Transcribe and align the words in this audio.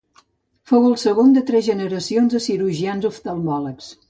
Fou 0.71 0.87
el 0.87 0.95
segon 1.01 1.29
de 1.35 1.43
tres 1.51 1.67
generacions 1.67 2.35
de 2.37 2.43
cirurgians 2.47 3.09
oftalmòlegs. 3.13 3.93